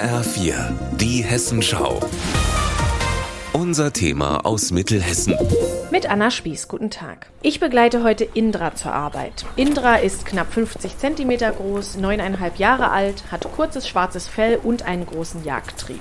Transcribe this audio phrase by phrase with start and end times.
[0.00, 0.54] HR4,
[0.96, 2.00] die Hessenschau.
[3.52, 5.36] Unser Thema aus Mittelhessen.
[5.90, 7.26] Mit Anna Spieß, guten Tag.
[7.42, 9.44] Ich begleite heute Indra zur Arbeit.
[9.56, 15.04] Indra ist knapp 50 cm groß, neuneinhalb Jahre alt, hat kurzes schwarzes Fell und einen
[15.04, 16.00] großen Jagdtrieb.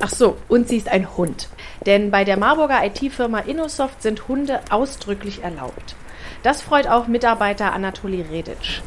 [0.00, 1.50] Ach so, und sie ist ein Hund.
[1.84, 5.96] Denn bei der Marburger IT-Firma Innosoft sind Hunde ausdrücklich erlaubt.
[6.42, 8.80] Das freut auch Mitarbeiter Anatoli Redic.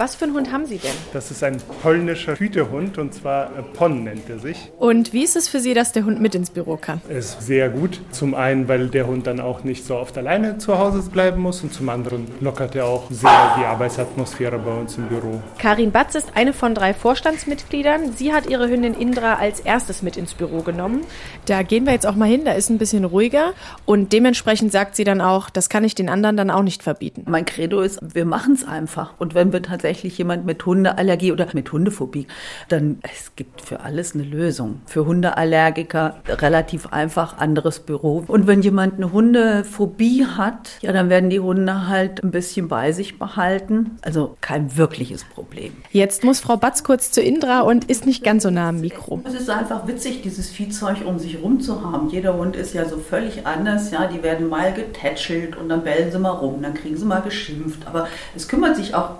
[0.00, 0.92] Was für einen Hund haben Sie denn?
[1.12, 4.70] Das ist ein polnischer Hütehund und zwar äh, Pon nennt er sich.
[4.78, 7.00] Und wie ist es für Sie, dass der Hund mit ins Büro kann?
[7.08, 8.00] Ist sehr gut.
[8.12, 11.64] Zum einen, weil der Hund dann auch nicht so oft alleine zu Hause bleiben muss
[11.64, 15.42] und zum anderen lockert er auch sehr die Arbeitsatmosphäre bei uns im Büro.
[15.58, 18.12] Karin Batz ist eine von drei Vorstandsmitgliedern.
[18.14, 21.00] Sie hat ihre Hündin Indra als erstes mit ins Büro genommen.
[21.46, 23.52] Da gehen wir jetzt auch mal hin, da ist ein bisschen ruhiger
[23.84, 27.24] und dementsprechend sagt sie dann auch, das kann ich den anderen dann auch nicht verbieten.
[27.26, 29.14] Mein Credo ist, wir machen es einfach.
[29.18, 32.26] Und wenn wir tatsächlich tatsächlich jemand mit Hundeallergie oder mit Hundephobie,
[32.68, 34.82] dann es gibt für alles eine Lösung.
[34.84, 38.22] Für Hundeallergiker relativ einfach anderes Büro.
[38.26, 42.92] Und wenn jemand eine Hundephobie hat, ja, dann werden die Hunde halt ein bisschen bei
[42.92, 43.96] sich behalten.
[44.02, 45.72] Also kein wirkliches Problem.
[45.90, 49.22] Jetzt muss Frau Batz kurz zu Indra und ist nicht ganz so nah am Mikro.
[49.24, 52.10] Es ist einfach witzig, dieses Viehzeug um sich rum zu haben.
[52.10, 53.90] Jeder Hund ist ja so völlig anders.
[53.90, 57.22] Ja, die werden mal getätschelt und dann bellen sie mal rum, dann kriegen sie mal
[57.22, 57.86] geschimpft.
[57.86, 59.12] Aber es kümmert sich auch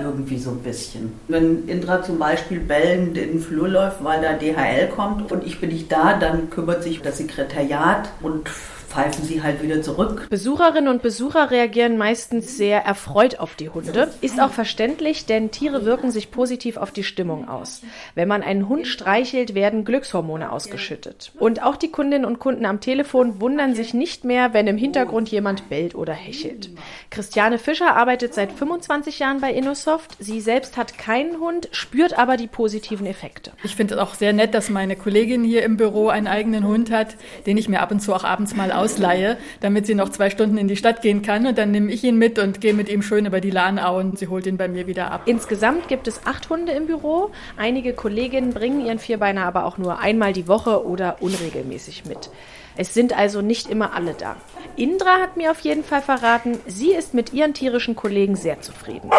[0.00, 1.12] irgendwie so ein bisschen.
[1.28, 5.60] Wenn Indra zum Beispiel bellend in den Flur läuft, weil da DHL kommt und ich
[5.60, 8.48] bin nicht da, dann kümmert sich das Sekretariat und
[8.92, 10.26] pfeifen sie halt wieder zurück.
[10.28, 14.12] Besucherinnen und Besucher reagieren meistens sehr erfreut auf die Hunde.
[14.20, 17.82] Ist auch verständlich, denn Tiere wirken sich positiv auf die Stimmung aus.
[18.14, 21.32] Wenn man einen Hund streichelt, werden Glückshormone ausgeschüttet.
[21.38, 25.30] Und auch die Kundinnen und Kunden am Telefon wundern sich nicht mehr, wenn im Hintergrund
[25.30, 26.68] jemand bellt oder hechelt.
[27.08, 30.16] Christiane Fischer arbeitet seit 25 Jahren bei Innosoft.
[30.18, 33.52] Sie selbst hat keinen Hund, spürt aber die positiven Effekte.
[33.64, 36.90] Ich finde es auch sehr nett, dass meine Kollegin hier im Büro einen eigenen Hund
[36.90, 40.30] hat, den ich mir ab und zu auch abends mal ausleihe, damit sie noch zwei
[40.30, 41.46] Stunden in die Stadt gehen kann.
[41.46, 44.18] Und dann nehme ich ihn mit und gehe mit ihm schön über die Lahnau und
[44.18, 45.22] sie holt ihn bei mir wieder ab.
[45.26, 47.30] Insgesamt gibt es acht Hunde im Büro.
[47.56, 52.30] Einige Kolleginnen bringen ihren Vierbeiner aber auch nur einmal die Woche oder unregelmäßig mit.
[52.76, 54.36] Es sind also nicht immer alle da.
[54.76, 59.10] Indra hat mir auf jeden Fall verraten, sie ist mit ihren tierischen Kollegen sehr zufrieden.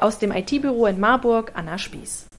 [0.00, 2.26] Aus dem IT-Büro in Marburg, Anna Spieß.